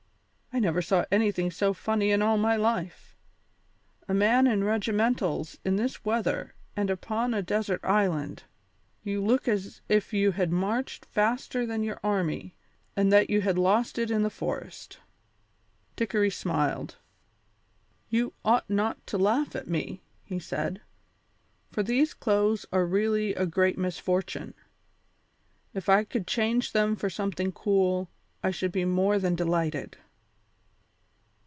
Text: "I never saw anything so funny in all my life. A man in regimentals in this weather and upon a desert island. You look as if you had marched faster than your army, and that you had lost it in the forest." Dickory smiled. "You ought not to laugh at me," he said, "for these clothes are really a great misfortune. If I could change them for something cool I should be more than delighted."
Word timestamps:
"I 0.53 0.59
never 0.59 0.81
saw 0.81 1.05
anything 1.09 1.49
so 1.49 1.71
funny 1.73 2.11
in 2.11 2.21
all 2.21 2.37
my 2.37 2.57
life. 2.57 3.15
A 4.09 4.13
man 4.13 4.47
in 4.47 4.65
regimentals 4.65 5.57
in 5.63 5.77
this 5.77 6.03
weather 6.03 6.55
and 6.75 6.89
upon 6.89 7.33
a 7.33 7.41
desert 7.41 7.79
island. 7.85 8.43
You 9.01 9.23
look 9.23 9.47
as 9.47 9.79
if 9.87 10.11
you 10.11 10.31
had 10.33 10.51
marched 10.51 11.05
faster 11.05 11.65
than 11.65 11.83
your 11.83 12.01
army, 12.03 12.53
and 12.97 13.13
that 13.13 13.29
you 13.29 13.39
had 13.39 13.57
lost 13.57 13.97
it 13.97 14.11
in 14.11 14.23
the 14.23 14.29
forest." 14.29 14.99
Dickory 15.95 16.29
smiled. 16.29 16.97
"You 18.09 18.33
ought 18.43 18.69
not 18.69 19.07
to 19.07 19.17
laugh 19.17 19.55
at 19.55 19.69
me," 19.69 20.01
he 20.21 20.37
said, 20.37 20.81
"for 21.71 21.81
these 21.81 22.13
clothes 22.13 22.65
are 22.73 22.85
really 22.85 23.33
a 23.35 23.45
great 23.45 23.77
misfortune. 23.77 24.53
If 25.73 25.87
I 25.87 26.03
could 26.03 26.27
change 26.27 26.73
them 26.73 26.97
for 26.97 27.09
something 27.09 27.53
cool 27.53 28.09
I 28.43 28.51
should 28.51 28.73
be 28.73 28.83
more 28.83 29.17
than 29.17 29.33
delighted." 29.35 29.97